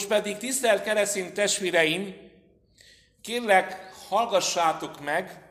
[0.00, 2.14] Most pedig, tisztelt keresztény testvéreim,
[3.22, 5.42] kérlek, hallgassátok meg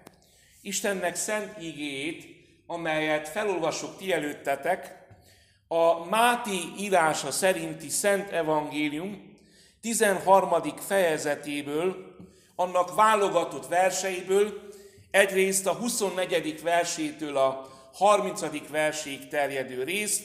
[0.62, 2.24] Istennek szent ígéjét,
[2.68, 5.06] amelyet felolvasok ti előttetek,
[5.68, 9.38] a Máti írása szerinti Szent Evangélium
[9.82, 10.64] 13.
[10.78, 12.16] fejezetéből,
[12.56, 14.70] annak válogatott verseiből,
[15.12, 16.62] egyrészt a 24.
[16.62, 18.70] versétől a 30.
[18.70, 20.24] verséig terjedő részt,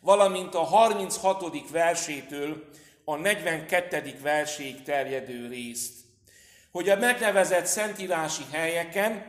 [0.00, 1.70] valamint a 36.
[1.70, 2.68] versétől
[3.10, 4.14] a 42.
[4.22, 5.92] verséig terjedő részt.
[6.72, 9.24] Hogy a megnevezett szentírási helyeken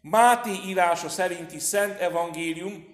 [0.00, 2.86] Máté írása szerinti Szent Evangélium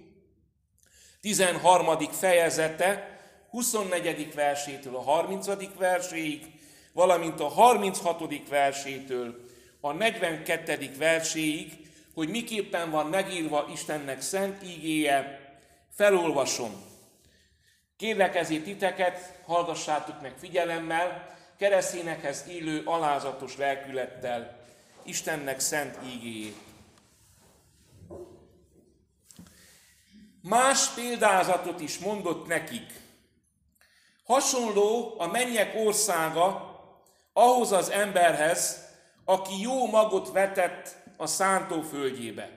[1.20, 1.98] 13.
[2.10, 4.34] fejezete 24.
[4.34, 5.46] versétől a 30.
[5.78, 6.46] verséig,
[6.92, 8.48] valamint a 36.
[8.48, 9.44] versétől
[9.80, 10.90] a 42.
[10.98, 11.72] verséig,
[12.14, 15.40] hogy miképpen van megírva Istennek szent ígéje,
[15.96, 16.88] felolvasom.
[18.00, 24.58] Kérlek ezért titeket, hallgassátok meg figyelemmel, keresztényekhez élő alázatos lelkülettel
[25.02, 26.56] Istennek szent ígéjét.
[30.42, 32.92] Más példázatot is mondott nekik.
[34.24, 36.80] Hasonló a mennyek országa
[37.32, 38.88] ahhoz az emberhez,
[39.24, 42.50] aki jó magot vetett a szántóföldjébe.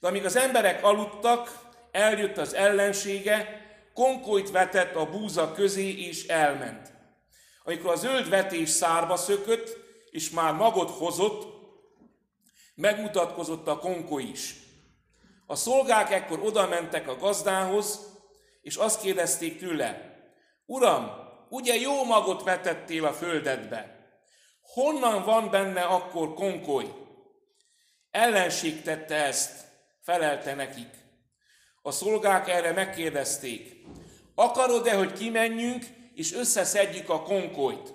[0.00, 1.58] De amíg az emberek aludtak,
[1.90, 3.64] eljött az ellensége,
[3.96, 6.92] konkolyt vetett a búza közé és elment.
[7.64, 9.76] Amikor a zöld vetés szárba szökött,
[10.10, 11.54] és már magot hozott,
[12.74, 14.54] megmutatkozott a konkoly is.
[15.46, 18.00] A szolgák ekkor oda mentek a gazdához,
[18.62, 20.14] és azt kérdezték tőle,
[20.66, 21.10] Uram,
[21.48, 24.08] ugye jó magot vetettél a földedbe?
[24.60, 26.92] Honnan van benne akkor konkoly?
[28.10, 29.64] Ellenség tette ezt,
[30.02, 30.88] felelte nekik.
[31.82, 33.85] A szolgák erre megkérdezték,
[34.38, 35.84] akarod-e, hogy kimenjünk,
[36.14, 37.94] és összeszedjük a konkolyt?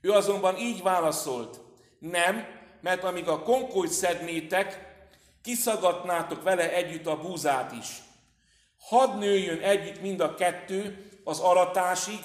[0.00, 1.60] Ő azonban így válaszolt,
[1.98, 2.46] nem,
[2.80, 4.88] mert amíg a konkolyt szednétek,
[5.42, 7.86] kiszagadnátok vele együtt a búzát is.
[8.78, 12.18] Hadd nőjön együtt mind a kettő az aratásig,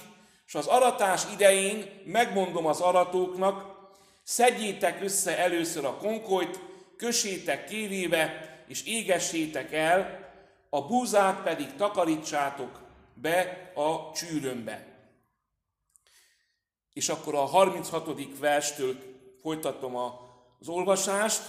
[0.47, 3.75] és az aratás idején megmondom az aratóknak,
[4.23, 6.59] szedjétek össze először a konkolyt,
[6.97, 10.23] kösétek kévébe, és égessétek el,
[10.69, 12.84] a búzát pedig takarítsátok
[13.21, 14.85] be a csűrömbe.
[16.93, 18.37] És akkor a 36.
[18.39, 18.95] verstől
[19.41, 21.41] folytatom az olvasást.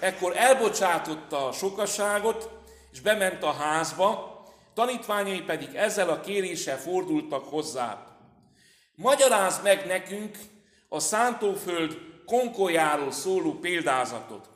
[0.00, 2.50] Ekkor elbocsátotta a sokaságot,
[2.92, 4.38] és bement a házba,
[4.74, 8.06] tanítványai pedig ezzel a kéréssel fordultak hozzá.
[8.94, 10.38] Magyaráz meg nekünk
[10.88, 14.48] a szántóföld konkolyáról szóló példázatot.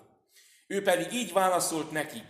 [0.66, 2.26] Ő pedig így válaszolt nekik.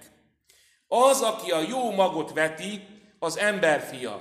[0.89, 2.94] Az, aki a jó magot veti,
[3.25, 4.21] az emberfia.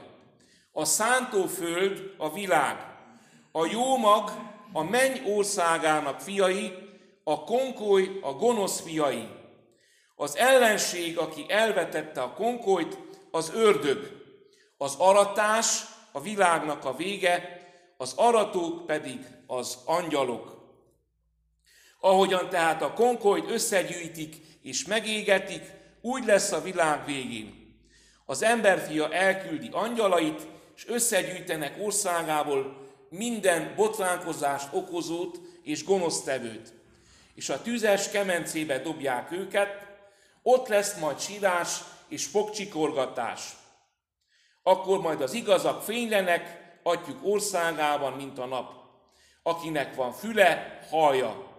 [0.72, 2.86] A szántóföld a világ.
[3.52, 4.32] A jó mag
[4.74, 6.74] a menny országának fiai,
[7.24, 9.28] a konkoly a gonosz fiai.
[10.16, 12.98] Az ellenség, aki elvetette a konkolyt,
[13.32, 14.22] az ördög.
[14.78, 17.62] Az aratás a világnak a vége,
[17.98, 20.62] az aratók pedig az angyalok.
[22.00, 25.64] Ahogyan tehát a konkolyt összegyűjtik és megégetik,
[26.02, 27.63] úgy lesz a világ végén.
[28.26, 36.74] Az emberfia elküldi angyalait, és összegyűjtenek országából minden botránkozást okozót és gonosztevőt.
[37.36, 39.88] És a tüzes kemencébe dobják őket,
[40.42, 43.56] ott lesz majd sírás és fogcsikorgatás.
[44.64, 48.72] Akkor majd az igazak fénylenek, atyuk országában, mint a nap.
[49.44, 51.52] Akinek van füle, hallja.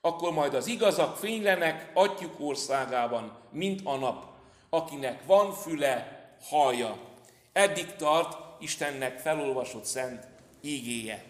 [0.00, 4.31] Akkor majd az igazak fénylenek atyuk országában, mint a nap.
[4.74, 6.98] Akinek van füle, hallja.
[7.52, 10.26] Eddig tart Istennek felolvasott szent
[10.60, 11.24] ígéje.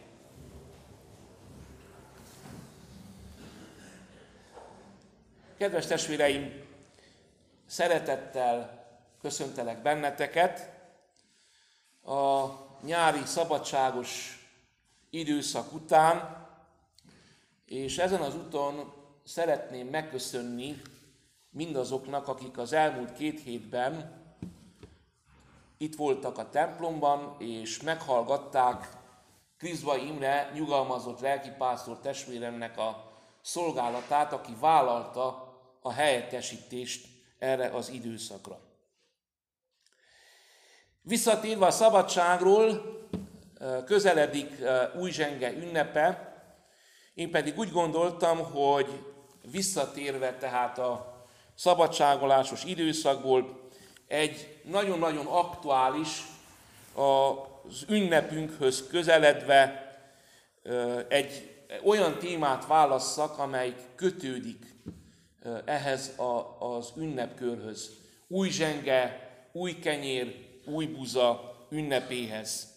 [5.57, 6.65] Kedves testvéreim,
[7.67, 8.85] szeretettel
[9.21, 10.71] köszöntelek benneteket.
[12.05, 12.47] A
[12.85, 14.39] nyári szabadságos
[15.11, 16.47] időszak után,
[17.67, 20.83] és ezen az úton szeretném megköszönni
[21.53, 24.21] mindazoknak, akik az elmúlt két hétben
[25.77, 28.89] itt voltak a templomban, és meghallgatták
[29.59, 37.07] Krizva Imre nyugalmazott lelkipásztor testvéremnek a szolgálatát, aki vállalta a helyettesítést
[37.39, 38.61] erre az időszakra.
[41.03, 42.83] Visszatérve a szabadságról,
[43.85, 44.63] közeledik
[44.99, 46.33] új zsenge ünnepe,
[47.15, 49.15] én pedig úgy gondoltam, hogy
[49.51, 51.12] visszatérve tehát a
[51.63, 53.69] szabadságolásos időszakból
[54.07, 56.23] egy nagyon-nagyon aktuális,
[56.95, 59.87] az ünnepünkhöz közeledve
[61.09, 61.51] egy
[61.85, 64.75] olyan témát válasszak, amely kötődik
[65.65, 66.13] ehhez
[66.59, 67.91] az ünnepkörhöz.
[68.29, 72.75] Új zsenge, új kenyér, új buza ünnepéhez.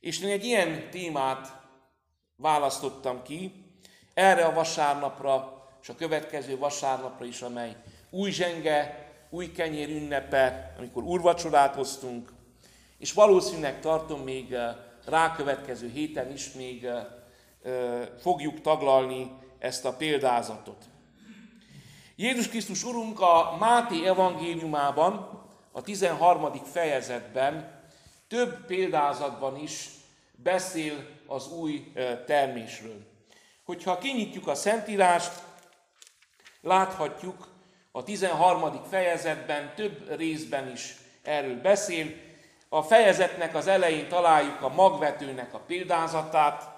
[0.00, 1.62] És én egy ilyen témát
[2.36, 3.52] választottam ki,
[4.14, 5.53] erre a vasárnapra,
[5.84, 7.76] és a következő vasárnapra is, amely
[8.10, 12.32] új zsenge, új kenyér ünnepe, amikor úrvacsorát hoztunk,
[12.98, 14.56] és valószínűleg tartom még
[15.06, 16.88] rákövetkező héten is még
[18.20, 20.84] fogjuk taglalni ezt a példázatot.
[22.16, 25.42] Jézus Krisztus Urunk a Máté evangéliumában,
[25.72, 26.52] a 13.
[26.52, 27.82] fejezetben
[28.28, 29.88] több példázatban is
[30.32, 31.92] beszél az új
[32.26, 33.06] termésről.
[33.64, 35.52] Hogyha kinyitjuk a Szentírást,
[36.64, 37.48] láthatjuk
[37.92, 38.80] a 13.
[38.90, 42.06] fejezetben több részben is erről beszél.
[42.68, 46.72] A fejezetnek az elején találjuk a magvetőnek a példázatát,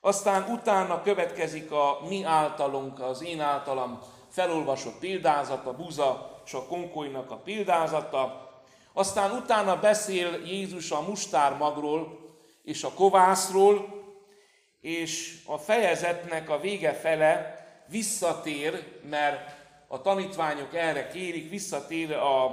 [0.00, 4.00] aztán utána következik a mi általunk, az én általam
[4.30, 8.50] felolvasott példázat, a buza és a konkolynak a példázata.
[8.92, 12.18] Aztán utána beszél Jézus a mustármagról
[12.64, 14.00] és a kovászról,
[14.80, 17.61] és a fejezetnek a vége fele
[17.92, 19.54] visszatér, mert
[19.88, 22.44] a tanítványok erre kérik, visszatér a,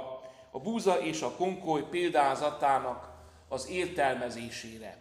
[0.50, 3.08] a búza és a konkoly példázatának
[3.48, 4.98] az értelmezésére.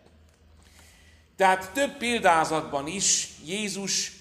[1.35, 4.11] Tehát több példázatban is Jézus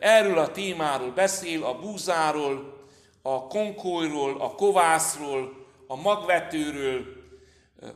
[0.00, 2.86] erről a témáról beszél, a búzáról,
[3.22, 7.04] a konkolyról, a kovászról, a magvetőről,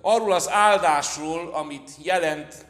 [0.00, 2.66] arról az áldásról, amit jelent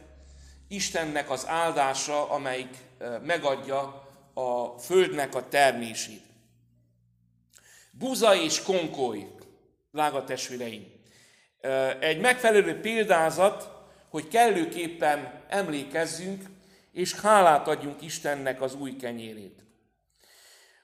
[0.68, 2.76] Istennek az áldása, amelyik
[3.22, 6.22] megadja a földnek a termését.
[7.90, 9.26] Buza és konkoly,
[9.92, 10.92] drága testvéreim.
[12.00, 13.70] Egy megfelelő példázat,
[14.08, 16.44] hogy kellőképpen emlékezzünk,
[16.92, 19.64] és hálát adjunk Istennek az új kenyérét.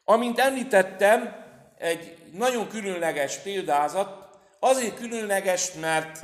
[0.04, 1.44] Amint említettem,
[1.78, 6.20] egy nagyon különleges példázat, azért különleges, mert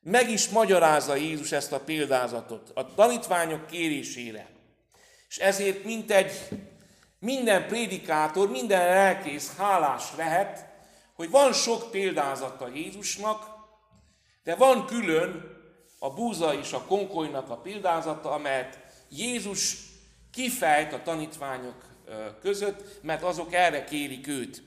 [0.00, 4.46] meg is magyarázza Jézus ezt a példázatot a tanítványok kérésére.
[5.34, 6.48] És ezért mint egy
[7.18, 10.66] minden prédikátor, minden lelkész hálás lehet,
[11.14, 13.46] hogy van sok példázata Jézusnak,
[14.44, 15.44] de van külön
[15.98, 18.78] a búza és a konkolynak a példázata, amelyet
[19.08, 19.76] Jézus
[20.32, 21.84] kifejt a tanítványok
[22.40, 24.62] között, mert azok erre kérik őt.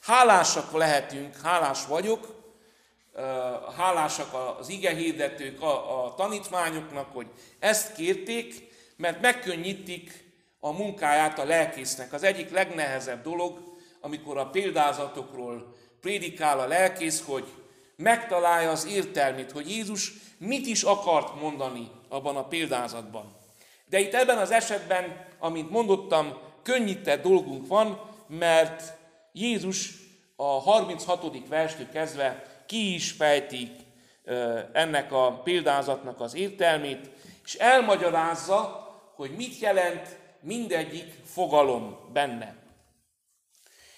[0.00, 2.34] Hálásak lehetünk, hálás vagyok,
[3.76, 7.26] hálásak az igehirdetők a, a tanítványoknak, hogy
[7.58, 8.65] ezt kérték,
[8.96, 10.24] mert megkönnyítik
[10.60, 12.12] a munkáját a lelkésznek.
[12.12, 17.44] Az egyik legnehezebb dolog, amikor a példázatokról prédikál a lelkész, hogy
[17.96, 23.34] megtalálja az értelmét, hogy Jézus mit is akart mondani abban a példázatban.
[23.88, 28.92] De itt ebben az esetben, amint mondottam, könnyített dolgunk van, mert
[29.32, 29.92] Jézus
[30.36, 31.48] a 36.
[31.48, 33.70] verstől kezdve ki is fejti
[34.72, 37.10] ennek a példázatnak az értelmét,
[37.44, 38.85] és elmagyarázza,
[39.16, 42.54] hogy mit jelent mindegyik fogalom benne.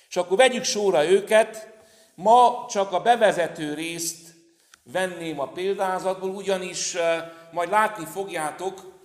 [0.08, 1.68] És akkor vegyük sorra őket,
[2.14, 4.34] ma csak a bevezető részt
[4.82, 6.96] venném a példázatból, ugyanis
[7.50, 8.96] majd látni fogjátok,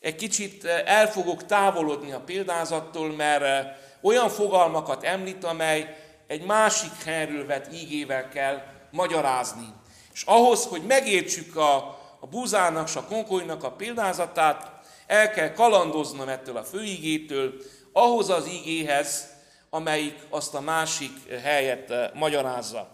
[0.00, 7.46] egy kicsit el fogok távolodni a példázattól, mert olyan fogalmakat említ, amely egy másik helyről
[7.46, 9.74] vett ígével kell magyarázni.
[10.12, 11.76] És ahhoz, hogy megértsük a,
[12.20, 14.79] a búzának és a konkolynak a példázatát,
[15.10, 17.54] el kell kalandoznom ettől a főigétől,
[17.92, 19.28] ahhoz az igéhez,
[19.70, 22.88] amelyik azt a másik helyet magyarázza.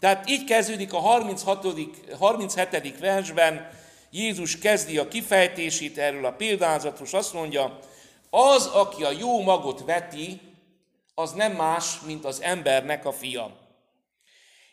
[0.00, 1.66] Tehát így kezdődik a 36.
[2.18, 2.98] 37.
[2.98, 3.70] versben,
[4.10, 7.78] Jézus kezdi a kifejtését erről a példázatról, és azt mondja,
[8.30, 10.40] az, aki a jó magot veti,
[11.14, 13.56] az nem más, mint az embernek a fia.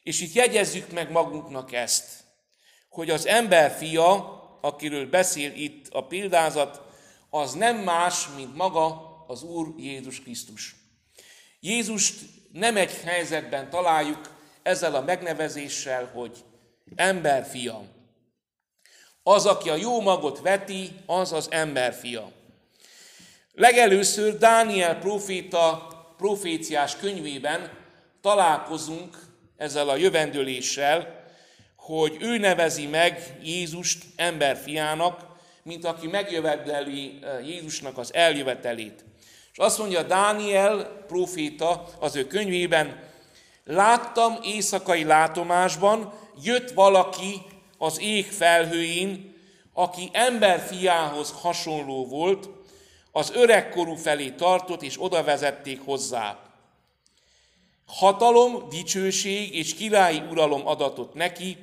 [0.03, 2.05] És itt jegyezzük meg magunknak ezt,
[2.89, 6.81] hogy az ember fia, akiről beszél itt a példázat,
[7.29, 10.75] az nem más, mint maga az Úr Jézus Krisztus.
[11.60, 12.19] Jézust
[12.51, 14.19] nem egy helyzetben találjuk
[14.63, 16.43] ezzel a megnevezéssel, hogy
[16.95, 17.81] ember fia.
[19.24, 22.31] Az, aki a jó magot veti, az az emberfia.
[23.53, 27.72] Legelőször Dániel proféta proféciás könyvében
[28.22, 29.17] találkozunk
[29.57, 31.25] ezzel a jövendőléssel,
[31.85, 35.25] hogy ő nevezi meg Jézust emberfiának,
[35.63, 39.05] mint aki megjöveteli eh, Jézusnak az eljövetelét.
[39.51, 43.03] És azt mondja Dániel proféta az ő könyvében,
[43.67, 46.13] Láttam éjszakai látomásban,
[46.43, 47.41] jött valaki
[47.77, 49.35] az ég felhőin,
[49.73, 52.49] aki emberfiához hasonló volt,
[53.11, 56.39] az öregkorú felé tartott, és oda vezették hozzá.
[57.85, 61.57] Hatalom, dicsőség és királyi uralom adatott neki,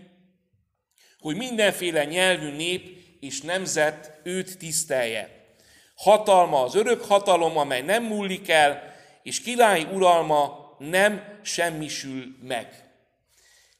[1.22, 5.44] hogy mindenféle nyelvű nép és nemzet őt tisztelje.
[5.96, 12.90] Hatalma az örök hatalom, amely nem múlik el, és királyi uralma nem semmisül meg.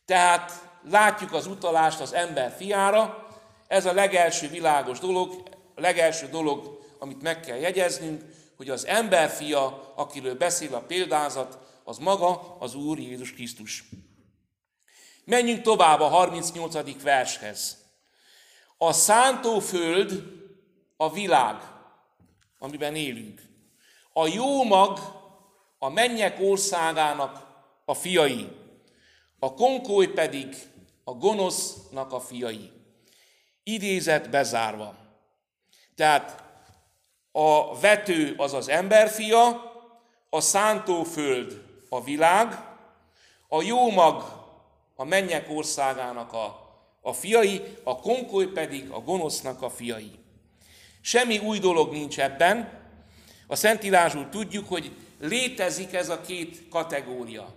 [0.04, 0.52] Tehát
[0.90, 3.26] látjuk az utalást az ember fiára,
[3.68, 5.42] ez a legelső világos dolog,
[5.74, 8.22] a legelső dolog, amit meg kell jegyeznünk,
[8.56, 13.84] hogy az ember fia, akiről beszél a példázat, az maga az Úr Jézus Krisztus.
[15.24, 17.02] Menjünk tovább a 38.
[17.02, 17.76] vershez.
[18.78, 20.22] A szántóföld
[20.96, 21.56] a világ,
[22.58, 23.42] amiben élünk.
[24.12, 24.98] A jó mag
[25.78, 27.46] a mennyek országának
[27.84, 28.48] a fiai,
[29.38, 30.56] a konkoly pedig
[31.04, 32.70] a gonosznak a fiai.
[33.62, 34.94] Idézet bezárva.
[35.94, 36.44] Tehát
[37.32, 39.70] a vető az az emberfia,
[40.30, 42.66] a szántóföld a világ,
[43.48, 44.41] a jó mag
[45.02, 50.10] a mennyek országának a, a fiai, a konkoly pedig a gonosznak a fiai.
[51.00, 52.80] Semmi új dolog nincs ebben.
[53.46, 57.54] A Szentírásból tudjuk, hogy létezik ez a két kategória.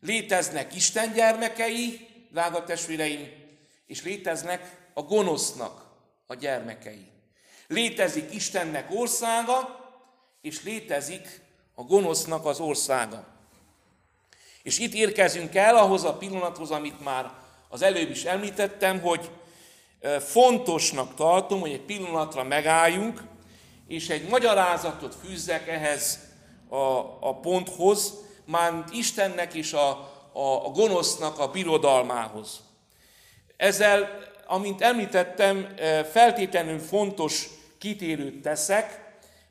[0.00, 3.28] Léteznek Isten gyermekei, drága testvéreim,
[3.86, 5.86] és léteznek a gonosznak
[6.26, 7.06] a gyermekei.
[7.66, 9.84] Létezik Istennek országa,
[10.40, 11.40] és létezik
[11.74, 13.35] a gonosznak az országa.
[14.66, 17.30] És itt érkezünk el ahhoz a pillanathoz, amit már
[17.68, 19.30] az előbb is említettem, hogy
[20.20, 23.22] fontosnak tartom, hogy egy pillanatra megálljunk,
[23.88, 26.18] és egy magyarázatot fűzzek ehhez
[26.68, 28.12] a, a ponthoz,
[28.44, 29.88] már Istennek és a,
[30.32, 32.60] a, a gonosznak a birodalmához.
[33.56, 35.74] Ezzel, amint említettem,
[36.12, 39.05] feltétlenül fontos kitérőt teszek,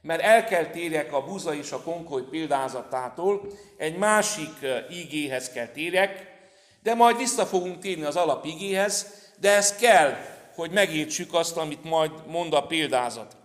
[0.06, 3.42] mert el kell térjek a buza és a konkoly példázatától,
[3.78, 4.54] egy másik
[4.92, 6.34] ígéhez kell térjek,
[6.84, 9.06] de majd vissza fogunk térni az alapigéhez,
[9.40, 10.18] de ez kell,
[10.56, 13.36] hogy megértsük azt, amit majd mond a példázat.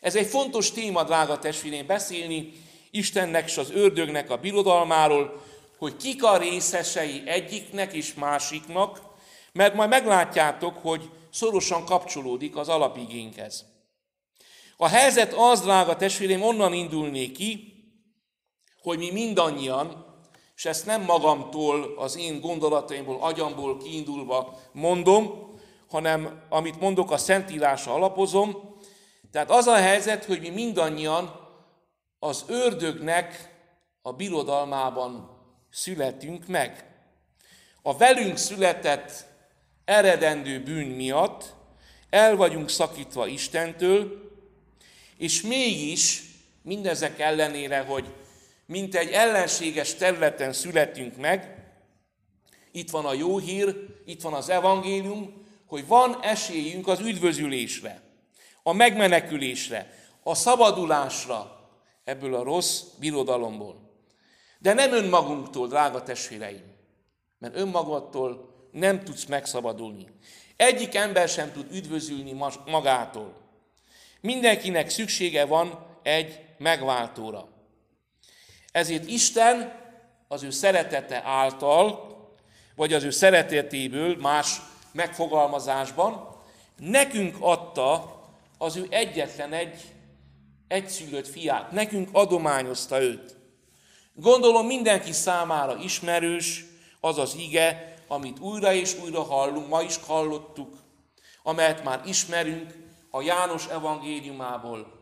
[0.00, 2.52] Ez egy fontos téma, drága testvérén, beszélni
[2.90, 5.42] Istennek és az ördögnek a birodalmáról,
[5.78, 9.00] hogy kik a részesei egyiknek és másiknak,
[9.52, 13.69] mert majd meglátjátok, hogy szorosan kapcsolódik az alapigénkhez.
[14.82, 17.74] A helyzet az, drága testvérem, onnan indulnék ki,
[18.82, 20.06] hogy mi mindannyian,
[20.56, 25.54] és ezt nem magamtól, az én gondolataimból, agyamból kiindulva mondom,
[25.88, 28.78] hanem amit mondok, a Szentírásra alapozom.
[29.30, 31.48] Tehát az a helyzet, hogy mi mindannyian
[32.18, 33.54] az ördögnek
[34.02, 35.30] a birodalmában
[35.70, 36.84] születünk meg.
[37.82, 39.26] A velünk született
[39.84, 41.54] eredendő bűn miatt
[42.10, 44.28] el vagyunk szakítva Istentől,
[45.20, 46.22] és mégis
[46.62, 48.14] mindezek ellenére, hogy
[48.66, 51.64] mint egy ellenséges területen születünk meg,
[52.72, 58.02] itt van a jó hír, itt van az evangélium, hogy van esélyünk az üdvözülésre,
[58.62, 61.68] a megmenekülésre, a szabadulásra
[62.04, 63.90] ebből a rossz birodalomból.
[64.58, 66.74] De nem önmagunktól, drága testvéreim,
[67.38, 70.06] mert önmagadtól nem tudsz megszabadulni.
[70.56, 72.32] Egyik ember sem tud üdvözülni
[72.66, 73.48] magától.
[74.20, 77.48] Mindenkinek szüksége van egy megváltóra.
[78.72, 79.78] Ezért Isten
[80.28, 82.08] az ő szeretete által,
[82.76, 84.60] vagy az ő szeretetéből más
[84.92, 86.38] megfogalmazásban
[86.76, 88.18] nekünk adta
[88.58, 89.82] az ő egyetlen egy
[90.68, 91.70] egyszülött fiát.
[91.70, 93.36] Nekünk adományozta őt.
[94.14, 96.64] Gondolom mindenki számára ismerős
[97.00, 100.76] az az ige, amit újra és újra hallunk, ma is hallottuk,
[101.42, 102.74] amelyet már ismerünk,
[103.10, 104.98] a János evangéliumából.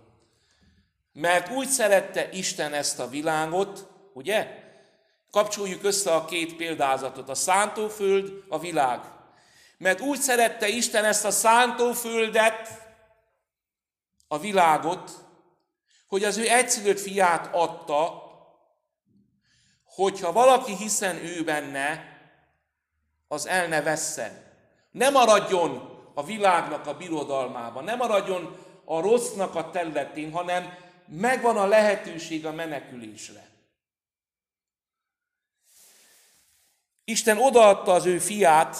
[1.12, 4.66] Mert úgy szerette Isten ezt a világot, ugye?
[5.30, 9.00] Kapcsoljuk össze a két példázatot, a szántóföld, a világ.
[9.78, 12.86] Mert úgy szerette Isten ezt a szántóföldet,
[14.28, 15.10] a világot,
[16.06, 18.22] hogy az ő egyszülött fiát adta,
[19.84, 22.16] hogyha valaki hiszen ő benne,
[23.28, 24.46] az el ne vesszen.
[24.90, 30.74] Ne maradjon a világnak a birodalmában, nem maradjon a rossznak a területén, hanem
[31.06, 33.48] megvan a lehetőség a menekülésre.
[37.04, 38.76] Isten odaadta az ő fiát,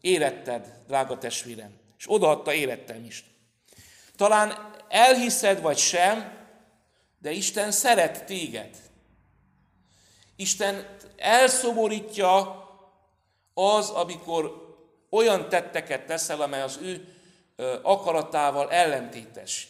[0.00, 3.24] éretted, drága testvérem, és odaadta érettem is.
[4.16, 6.46] Talán elhiszed vagy sem,
[7.18, 8.76] de Isten szeret téged.
[10.36, 12.64] Isten elszomorítja
[13.54, 14.69] az, amikor
[15.10, 17.14] olyan tetteket teszel, amely az ő
[17.82, 19.68] akaratával ellentétes.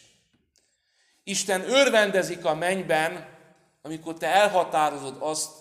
[1.23, 3.27] Isten örvendezik a mennyben,
[3.81, 5.51] amikor te elhatározod azt,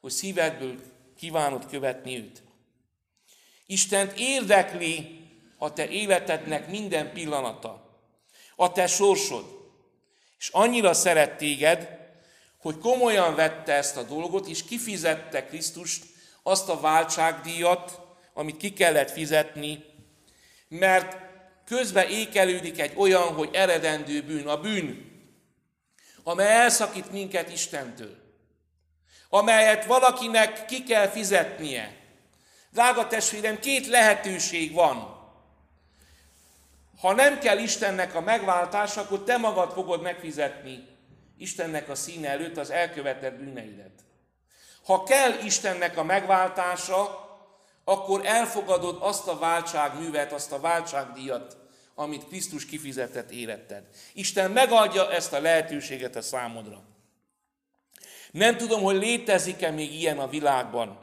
[0.00, 0.74] hogy szívedből
[1.16, 2.42] kívánod követni őt.
[3.66, 5.20] Istent érdekli
[5.58, 8.00] a te életednek minden pillanata,
[8.56, 9.44] a te sorsod.
[10.38, 11.98] És annyira szeret téged,
[12.60, 16.04] hogy komolyan vette ezt a dolgot, és kifizette Krisztust
[16.42, 18.05] azt a váltságdíjat,
[18.36, 19.84] amit ki kellett fizetni,
[20.68, 21.16] mert
[21.64, 25.14] közbe ékelődik egy olyan, hogy eredendő bűn, a bűn,
[26.22, 28.16] amely elszakít minket Istentől,
[29.28, 31.96] amelyet valakinek ki kell fizetnie.
[32.70, 35.14] Drága testvérem, két lehetőség van.
[37.00, 40.88] Ha nem kell Istennek a megváltás, akkor te magad fogod megfizetni
[41.38, 44.04] Istennek a színe előtt az elkövetett bűneidet.
[44.84, 47.25] Ha kell Istennek a megváltása,
[47.88, 51.56] akkor elfogadod azt a váltságművet, azt a váltságdíjat,
[51.94, 53.88] amit Krisztus kifizetett életed.
[54.12, 56.82] Isten megadja ezt a lehetőséget a számodra.
[58.30, 60.98] Nem tudom, hogy létezik-e még ilyen a világban,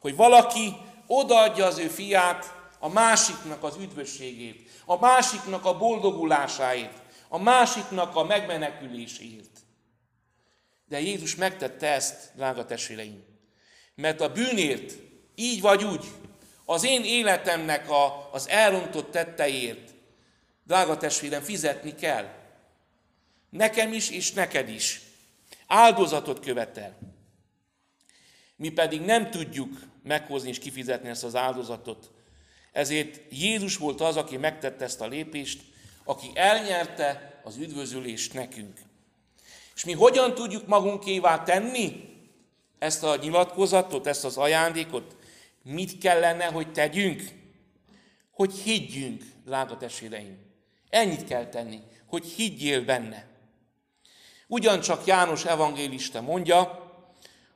[0.00, 0.76] hogy valaki
[1.06, 8.24] odaadja az ő fiát a másiknak az üdvösségét, a másiknak a boldogulásáért, a másiknak a
[8.24, 9.58] megmeneküléséért.
[10.88, 13.24] De Jézus megtette ezt, drága testvéreim.
[13.94, 14.92] Mert a bűnért,
[15.42, 16.04] így vagy úgy,
[16.64, 19.90] az én életemnek a, az elrontott tetteiért,
[20.66, 22.28] drága testvérem, fizetni kell.
[23.50, 25.00] Nekem is, és neked is.
[25.66, 26.98] Áldozatot követel.
[28.56, 32.10] Mi pedig nem tudjuk meghozni és kifizetni ezt az áldozatot.
[32.72, 35.60] Ezért Jézus volt az, aki megtette ezt a lépést,
[36.04, 38.78] aki elnyerte az üdvözülést nekünk.
[39.74, 42.10] És mi hogyan tudjuk magunkévá tenni
[42.78, 45.16] ezt a nyilatkozatot, ezt az ajándékot?
[45.62, 47.22] Mit kellene, hogy tegyünk?
[48.30, 50.38] Hogy higgyünk, drága testvéreim.
[50.90, 53.26] Ennyit kell tenni, hogy higgyél benne.
[54.46, 56.90] Ugyancsak János evangélista mondja,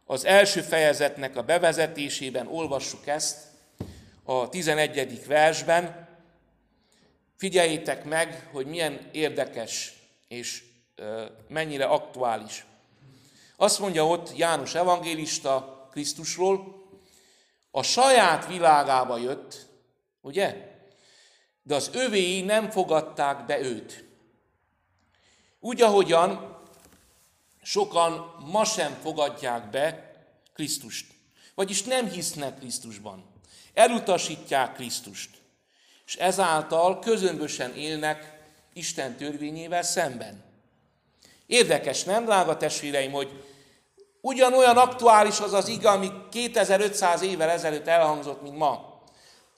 [0.04, 3.38] az első fejezetnek a bevezetésében olvassuk ezt,
[4.24, 5.26] a 11.
[5.26, 6.09] versben.
[7.37, 9.92] Figyeljétek meg, hogy milyen érdekes
[10.28, 10.64] és
[11.48, 12.64] mennyire aktuális.
[13.57, 16.86] Azt mondja ott János evangélista Krisztusról,
[17.76, 19.66] a saját világába jött,
[20.20, 20.74] ugye?
[21.62, 24.04] De az övéi nem fogadták be őt.
[25.60, 26.58] Úgy, ahogyan
[27.62, 30.12] sokan ma sem fogadják be
[30.54, 31.06] Krisztust.
[31.54, 33.24] Vagyis nem hisznek Krisztusban.
[33.74, 35.30] Elutasítják Krisztust.
[36.06, 40.44] És ezáltal közömbösen élnek Isten törvényével szemben.
[41.46, 43.44] Érdekes, nem, drága testvéreim, hogy
[44.20, 49.02] ugyanolyan aktuális az az ige, ami 2500 évvel ezelőtt elhangzott, mint ma.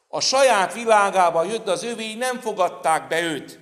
[0.09, 3.59] A saját világába jött, az övéi nem fogadták be őt.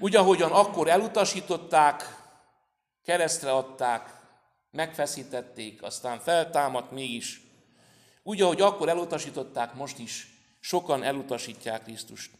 [0.00, 2.16] Úgy, ahogyan akkor elutasították,
[3.04, 4.10] keresztre adták,
[4.70, 7.40] megfeszítették, aztán feltámadt mégis.
[8.22, 10.26] Úgy, ahogy akkor elutasították, most is
[10.60, 12.30] sokan elutasítják Krisztust.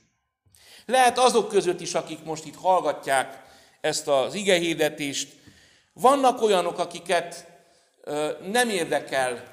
[0.87, 3.43] Lehet azok között is, akik most itt hallgatják
[3.81, 5.40] ezt az igehirdetést,
[6.01, 7.47] vannak olyanok, akiket
[8.43, 9.45] nem érdekel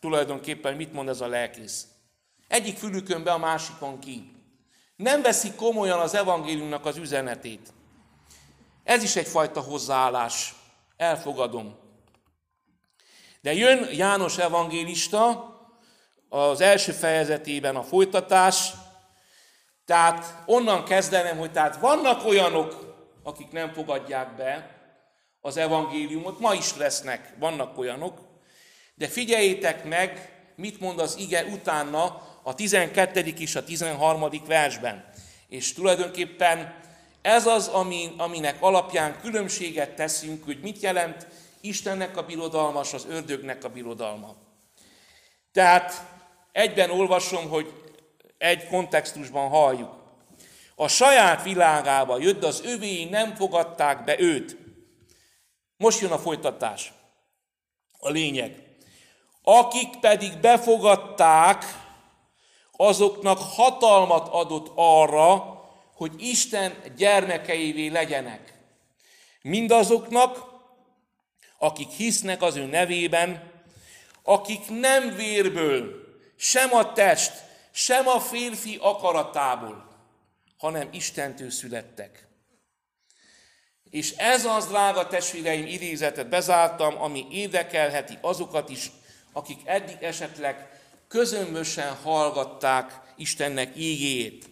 [0.00, 1.86] tulajdonképpen, mit mond ez a lelkész.
[2.48, 4.32] Egyik fülükön be, a másikon ki.
[4.96, 7.72] Nem veszik komolyan az evangéliumnak az üzenetét.
[8.84, 10.54] Ez is egyfajta hozzáállás.
[10.96, 11.76] Elfogadom.
[13.40, 15.50] De jön János evangélista,
[16.28, 18.72] az első fejezetében a folytatás,
[19.84, 24.81] tehát onnan kezdenem, hogy tehát vannak olyanok, akik nem fogadják be
[25.44, 28.18] az evangéliumot, ma is lesznek, vannak olyanok,
[28.94, 33.20] de figyeljétek meg, mit mond az ige utána a 12.
[33.20, 34.30] és a 13.
[34.46, 35.04] versben.
[35.48, 36.74] És tulajdonképpen
[37.22, 41.26] ez az, ami, aminek alapján különbséget teszünk, hogy mit jelent
[41.60, 44.34] Istennek a birodalma, az ördögnek a birodalma.
[45.52, 46.06] Tehát
[46.52, 47.72] egyben olvasom, hogy
[48.38, 49.90] egy kontextusban halljuk.
[50.74, 54.56] A saját világába jött, az övéi nem fogadták be őt.
[55.82, 56.92] Most jön a folytatás.
[57.98, 58.62] A lényeg.
[59.42, 61.64] Akik pedig befogadták,
[62.76, 65.60] azoknak hatalmat adott arra,
[65.94, 68.54] hogy Isten gyermekeivé legyenek.
[69.42, 70.44] Mindazoknak,
[71.58, 73.50] akik hisznek az ő nevében,
[74.22, 76.04] akik nem vérből,
[76.36, 77.32] sem a test,
[77.70, 79.88] sem a férfi akaratából,
[80.58, 82.31] hanem Istentől születtek.
[83.92, 88.90] És ez az, drága testvéreim, idézetet bezártam, ami érdekelheti azokat is,
[89.32, 90.68] akik eddig esetleg
[91.08, 94.44] közömbösen hallgatták Istennek ígéjét.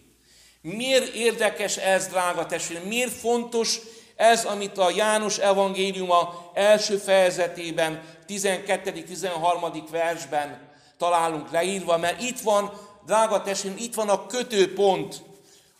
[0.61, 2.87] Miért érdekes ez, drága testvéreim?
[2.87, 3.79] Miért fontos
[4.15, 9.83] ez, amit a János evangéliuma első fejezetében, 12.-13.
[9.91, 12.71] versben találunk leírva, mert itt van,
[13.05, 15.21] drága testvéreim, itt van a kötőpont,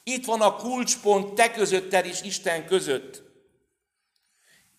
[0.03, 3.29] itt van a kulcspont te közötted és Isten között.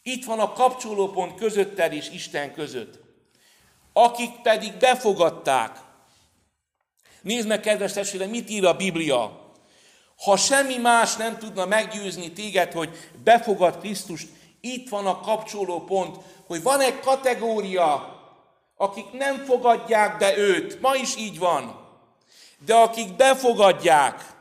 [0.03, 3.01] Itt van a kapcsolópont közötted és Isten között.
[3.93, 5.79] Akik pedig befogadták.
[7.23, 9.41] Nézd meg, kedves testvérem, mit ír a Biblia.
[10.25, 14.29] Ha semmi más nem tudna meggyőzni téged, hogy befogad Krisztust,
[14.61, 18.21] itt van a kapcsoló pont, hogy van egy kategória,
[18.77, 21.81] akik nem fogadják be őt, ma is így van,
[22.65, 24.32] de akik befogadják,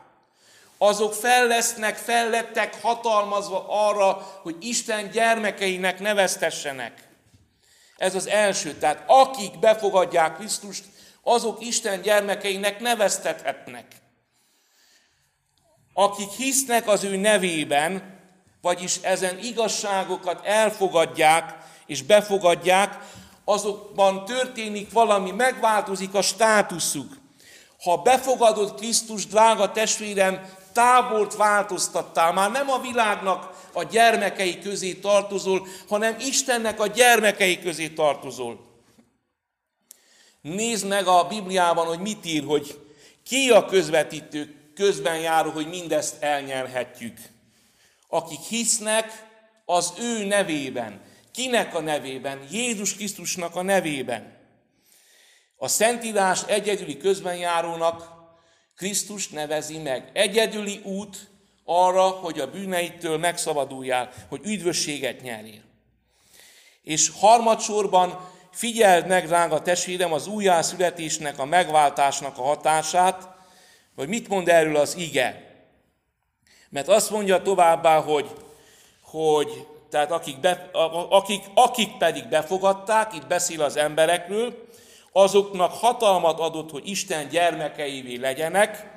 [0.88, 7.08] azok fel lesznek, fellettek hatalmazva arra, hogy Isten gyermekeinek neveztessenek.
[7.96, 8.74] Ez az első.
[8.74, 10.84] Tehát akik befogadják Krisztust,
[11.22, 13.86] azok Isten gyermekeinek neveztethetnek
[15.94, 18.20] akik hisznek az ő nevében,
[18.60, 22.98] vagyis ezen igazságokat elfogadják és befogadják,
[23.44, 27.12] azokban történik valami, megváltozik a státuszuk.
[27.82, 35.66] Ha befogadod Krisztus, drága testvérem, tábort változtattál, már nem a világnak a gyermekei közé tartozol,
[35.88, 38.70] hanem Istennek a gyermekei közé tartozol.
[40.40, 42.80] Nézd meg a Bibliában, hogy mit ír, hogy
[43.24, 47.18] ki a közvetítő közben járó, hogy mindezt elnyerhetjük.
[48.08, 49.26] Akik hisznek
[49.64, 51.00] az ő nevében.
[51.32, 52.46] Kinek a nevében?
[52.50, 54.40] Jézus Krisztusnak a nevében.
[55.56, 58.21] A Szentírás egyedüli közbenjárónak
[58.76, 60.10] Krisztus nevezi meg.
[60.12, 61.30] Egyedüli út
[61.64, 65.62] arra, hogy a bűneitől megszabaduljál, hogy üdvösséget nyerjél.
[66.82, 73.28] És harmadsorban figyeld meg, drága testvérem, az újjászületésnek, a megváltásnak a hatását,
[73.94, 75.50] vagy mit mond erről az ige?
[76.68, 78.30] Mert azt mondja továbbá, hogy,
[79.00, 80.70] hogy tehát akik, be,
[81.10, 84.68] akik, akik pedig befogadták, itt beszél az emberekről,
[85.12, 88.90] azoknak hatalmat adott, hogy Isten gyermekeivé legyenek,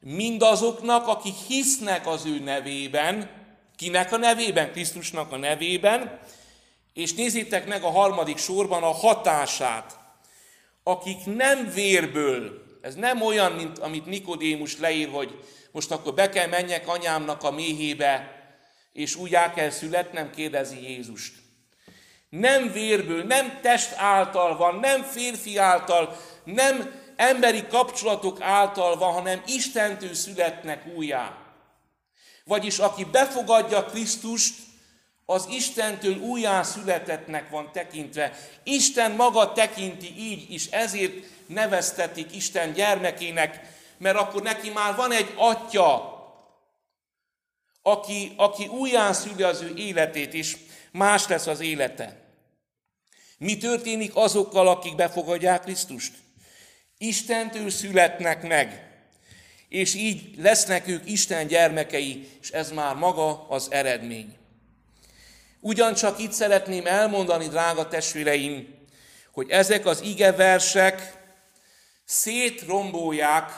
[0.00, 3.30] mindazoknak, akik hisznek az ő nevében,
[3.76, 4.70] kinek a nevében?
[4.70, 6.20] Krisztusnak a nevében,
[6.94, 9.98] és nézzétek meg a harmadik sorban a hatását,
[10.82, 16.46] akik nem vérből, ez nem olyan, mint amit Nikodémus leír, hogy most akkor be kell
[16.46, 18.34] menjek anyámnak a méhébe,
[18.92, 21.32] és úgy el kell születnem, kérdezi Jézust.
[22.28, 29.42] Nem vérből, nem test által van, nem férfi által, nem emberi kapcsolatok által van, hanem
[29.46, 31.36] Istentől születnek újjá.
[32.44, 34.54] Vagyis aki befogadja Krisztust,
[35.28, 38.38] az Istentől újjá születetnek van tekintve.
[38.64, 43.60] Isten maga tekinti így is, ezért neveztetik Isten gyermekének,
[43.98, 46.14] mert akkor neki már van egy atya,
[47.82, 50.56] aki, aki újján szüli az ő életét, és
[50.96, 52.16] más lesz az élete.
[53.38, 56.14] Mi történik azokkal, akik befogadják Krisztust?
[56.98, 58.90] Istentől születnek meg,
[59.68, 64.36] és így lesznek ők Isten gyermekei, és ez már maga az eredmény.
[65.60, 68.74] Ugyancsak itt szeretném elmondani, drága testvéreim,
[69.32, 71.24] hogy ezek az ige versek
[72.04, 73.50] szétrombolják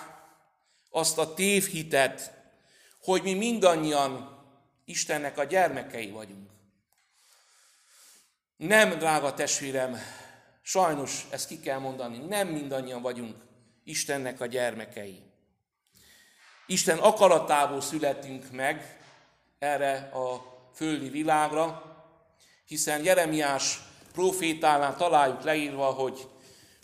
[0.91, 2.33] azt a tévhitet,
[3.03, 4.37] hogy mi mindannyian
[4.85, 6.49] Istennek a gyermekei vagyunk.
[8.59, 9.99] Nem, drága testvérem,
[10.63, 13.37] sajnos ezt ki kell mondani, nem mindannyian vagyunk
[13.85, 15.23] Istennek a gyermekei.
[16.67, 19.01] Isten akaratából születünk meg
[19.59, 21.83] erre a földi világra,
[22.67, 23.81] hiszen Jeremiás
[24.13, 26.29] profétálán találjuk leírva, hogy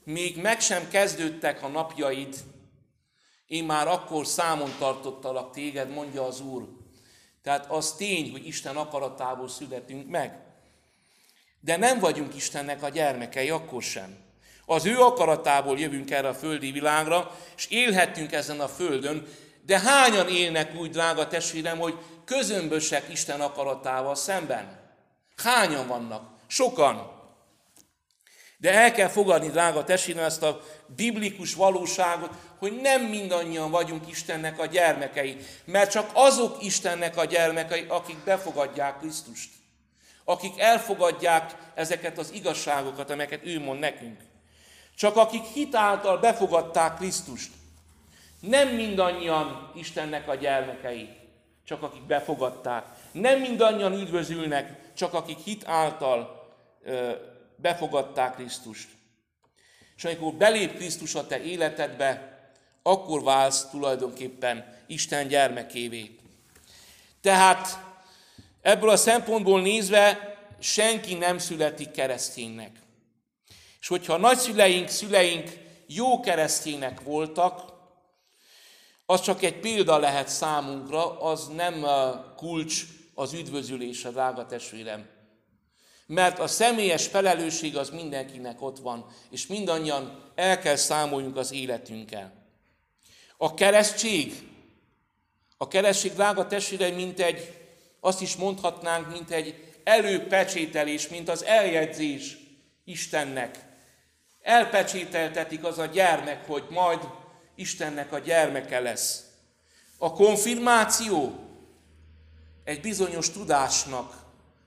[0.05, 2.37] még meg sem kezdődtek a napjaid,
[3.47, 6.69] én már akkor számon tartottalak téged, mondja az Úr.
[7.43, 10.45] Tehát az tény, hogy Isten akaratából születünk meg.
[11.65, 14.17] De nem vagyunk Istennek a gyermekei akkor sem.
[14.67, 19.27] Az ő akaratából jövünk erre a földi világra, és élhetünk ezen a földön,
[19.67, 24.81] de hányan élnek úgy, drága testvérem, hogy közömbösek Isten akaratával szemben?
[25.37, 26.29] Hányan vannak?
[26.47, 27.13] Sokan.
[28.57, 34.59] De el kell fogadni, drága testvérem, ezt a biblikus valóságot, hogy nem mindannyian vagyunk Istennek
[34.59, 39.49] a gyermekei, mert csak azok Istennek a gyermekei, akik befogadják Krisztust.
[40.25, 44.21] Akik elfogadják ezeket az igazságokat, amelyeket ő mond nekünk.
[44.97, 47.53] Csak akik hitáltal befogadták Krisztust.
[48.41, 51.09] Nem mindannyian Istennek a gyermekei,
[51.65, 52.87] csak akik befogadták.
[53.13, 56.49] Nem mindannyian üdvözülnek, csak akik hit által
[57.57, 58.89] befogadták Krisztust.
[59.97, 62.39] És amikor belép Krisztus a te életedbe,
[62.83, 66.19] akkor válsz tulajdonképpen Isten gyermekévé.
[67.21, 67.79] Tehát
[68.65, 72.71] ebből a szempontból nézve senki nem születik kereszténynek.
[73.81, 75.51] És hogyha a nagyszüleink, szüleink
[75.87, 77.73] jó keresztények voltak,
[79.07, 81.87] az csak egy példa lehet számunkra, az nem
[82.37, 85.09] kulcs az üdvözülés, a drága testvérem.
[86.07, 92.33] Mert a személyes felelősség az mindenkinek ott van, és mindannyian el kell számoljunk az életünkkel.
[93.37, 94.49] A keresztség,
[95.57, 97.64] a keresztség drága testvére, mint egy,
[98.05, 102.37] azt is mondhatnánk, mint egy előpecsételés, mint az eljegyzés
[102.85, 103.59] Istennek.
[104.43, 107.01] Elpecsételtetik az a gyermek, hogy majd
[107.55, 109.25] Istennek a gyermeke lesz.
[109.99, 111.33] A konfirmáció
[112.65, 114.15] egy bizonyos tudásnak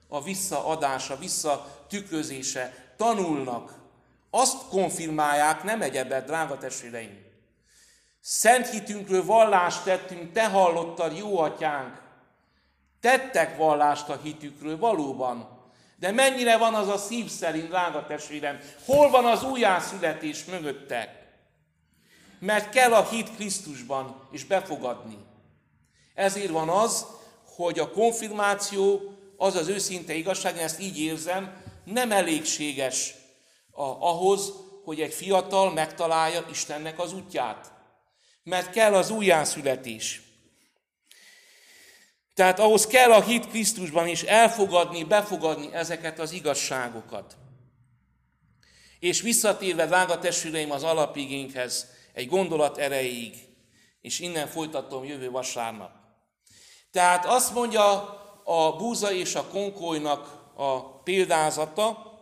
[0.08, 2.92] a visszaadása, visszatükrözése.
[2.96, 3.74] Tanulnak.
[4.30, 7.24] Azt konfirmálják, nem egyebet, drága testvéreim.
[8.20, 12.06] Szent hitünkről vallást tettünk, te hallottad, jó atyánk.
[13.00, 15.56] Tettek vallást a hitükről, valóban.
[15.96, 18.58] De mennyire van az a szív szerint, drága testvérem?
[18.84, 21.26] Hol van az újjászületés mögöttek?
[22.38, 25.18] Mert kell a hit Krisztusban, és befogadni.
[26.14, 27.06] Ezért van az,
[27.56, 29.00] hogy a konfirmáció,
[29.36, 33.14] az az őszinte igazság, én ezt így érzem, nem elégséges
[33.70, 34.52] a, ahhoz,
[34.84, 37.72] hogy egy fiatal megtalálja Istennek az útját.
[38.42, 40.22] Mert kell az újjászületés.
[42.38, 47.36] Tehát ahhoz kell a hit Krisztusban is elfogadni, befogadni ezeket az igazságokat.
[48.98, 53.34] És visszatérve, drága testvéreim, az alapigénkhez, egy gondolat erejéig,
[54.00, 55.90] és innen folytatom jövő vasárnap.
[56.90, 57.92] Tehát azt mondja
[58.44, 62.12] a búza és a konkolynak a példázata,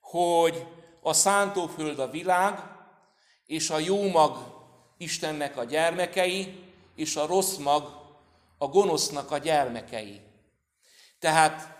[0.00, 0.66] hogy
[1.00, 2.62] a szántóföld a világ,
[3.46, 4.36] és a jó mag
[4.98, 7.99] Istennek a gyermekei, és a rossz mag
[8.62, 10.20] a gonosznak a gyermekei.
[11.18, 11.78] Tehát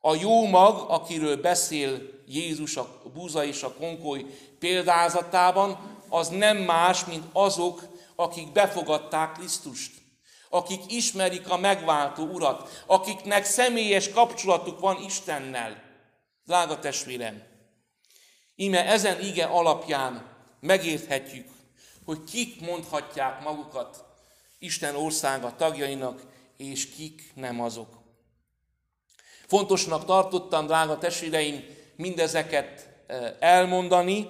[0.00, 4.26] a jó mag, akiről beszél Jézus a búza és a konkoly
[4.58, 7.82] példázatában, az nem más, mint azok,
[8.16, 9.92] akik befogadták Krisztust,
[10.50, 15.82] akik ismerik a megváltó urat, akiknek személyes kapcsolatuk van Istennel.
[16.44, 17.42] Drága testvérem,
[18.56, 21.48] íme ezen ige alapján megérthetjük,
[22.04, 24.05] hogy kik mondhatják magukat
[24.58, 26.22] Isten országa tagjainak,
[26.56, 27.88] és kik nem azok.
[29.46, 31.64] Fontosnak tartottam, drága testvéreim,
[31.96, 34.28] mindezeket eh, elmondani,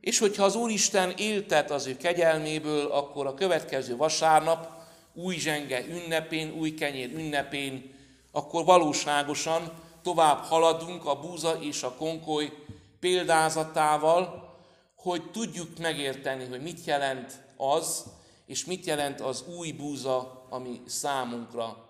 [0.00, 4.82] és hogyha az Úristen éltet az ő kegyelméből, akkor a következő vasárnap,
[5.14, 7.94] új zsenge ünnepén, új kenyér ünnepén,
[8.32, 12.52] akkor valóságosan tovább haladunk a búza és a konkoly
[13.00, 14.50] példázatával,
[14.96, 18.04] hogy tudjuk megérteni, hogy mit jelent az,
[18.46, 21.88] és mit jelent az új búza, ami számunkra.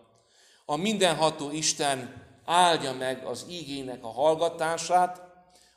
[0.64, 5.20] A mindenható Isten áldja meg az ígének a hallgatását,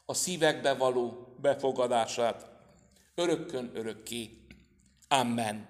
[0.06, 2.50] a szívekbe való befogadását.
[3.16, 4.38] Örökkön örökké.
[5.08, 5.68] Amen.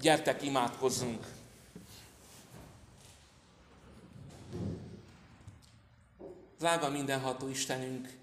[0.00, 1.26] Gyertek, imádkozzunk!
[6.58, 8.18] Drága mindenható Istenünk,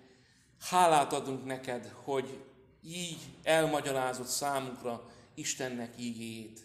[0.59, 2.43] hálát adunk neked, hogy
[2.83, 6.59] így elmagyarázott számunkra Istennek ígéjét.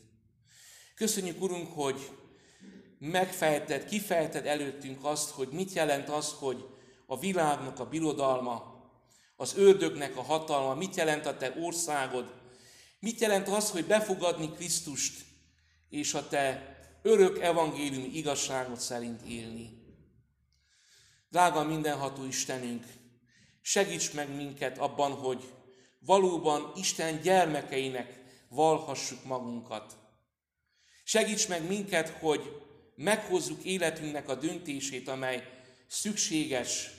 [0.95, 2.11] Köszönjük, Urunk, hogy
[2.99, 6.69] megfejted, kifejted előttünk azt, hogy mit jelent az, hogy
[7.07, 8.73] a világnak a birodalma,
[9.37, 12.35] az ördögnek a hatalma, mit jelent a te országod,
[12.99, 15.25] mit jelent az, hogy befogadni Krisztust,
[15.89, 19.83] és a te örök evangéliumi igazságot szerint élni.
[21.31, 22.85] Drága mindenható Istenünk,
[23.61, 25.53] segíts meg minket abban, hogy
[25.99, 28.24] valóban Isten gyermekeinek
[28.55, 29.97] valhassuk magunkat.
[31.05, 32.63] Segíts meg minket, hogy
[32.95, 36.91] meghozzuk életünknek a döntését, amely szükséges,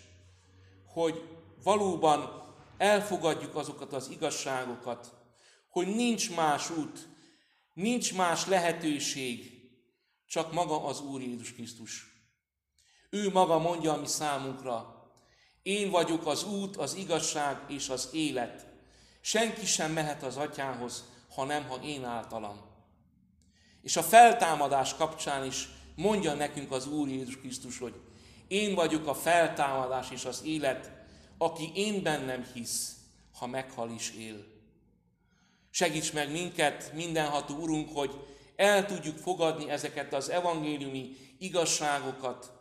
[0.86, 1.24] hogy
[1.64, 2.44] valóban
[2.78, 5.14] elfogadjuk azokat az igazságokat,
[5.70, 7.08] hogy nincs más út,
[7.74, 9.54] nincs más lehetőség,
[10.28, 12.06] csak maga az Úr Jézus Krisztus.
[13.10, 14.96] Ő maga mondja a mi számunkra,
[15.62, 18.66] én vagyok az út, az igazság és az élet.
[19.22, 21.04] Senki sem mehet az atyához,
[21.36, 22.62] ha nem, ha én általam.
[23.82, 27.94] És a feltámadás kapcsán is mondja nekünk az Úr Jézus Krisztus, hogy
[28.48, 30.92] én vagyok a feltámadás és az élet,
[31.38, 32.96] aki én bennem hisz,
[33.34, 34.46] ha meghal is él.
[35.70, 42.52] Segíts meg minket, mindenható Urunk, hogy el tudjuk fogadni ezeket az evangéliumi igazságokat.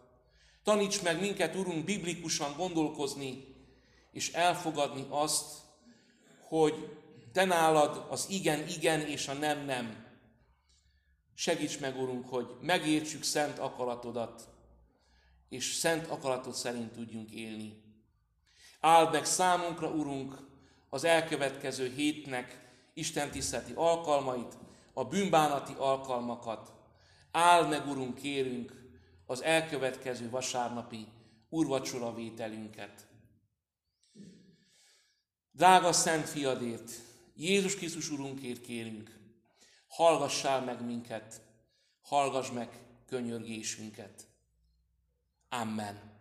[0.63, 3.55] Taníts meg minket, Urunk, biblikusan gondolkozni,
[4.13, 5.45] és elfogadni azt,
[6.49, 7.04] hogy
[7.35, 10.07] te nálad az igen, igen és a nem, nem.
[11.35, 14.49] Segíts meg, Urunk, hogy megértsük szent akaratodat,
[15.49, 17.83] és szent akaratod szerint tudjunk élni.
[18.81, 20.39] Áld meg számunkra, Urunk,
[20.89, 24.59] az elkövetkező hétnek Isten tiszteleti alkalmait,
[24.93, 26.73] a bűnbánati alkalmakat.
[27.31, 28.73] Áld meg, Urunk, kérünk
[29.27, 31.07] az elkövetkező vasárnapi
[31.49, 33.07] urvacsora vételünket.
[35.53, 36.91] Drága Szent Fiadért,
[37.37, 39.19] Jézus Krisztus Urunkért kérünk,
[39.89, 41.41] hallgassál meg minket,
[42.03, 42.69] hallgass meg
[43.07, 44.27] könyörgésünket.
[45.49, 46.13] Amen.